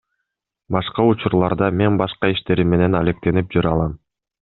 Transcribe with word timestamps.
Башка 0.75 1.05
учурларда 1.11 1.69
мен 1.83 2.01
башка 2.03 2.33
иштерим 2.39 2.77
менен 2.77 3.01
алектенип 3.05 3.59
жүрө 3.59 3.77
алам. 3.79 3.99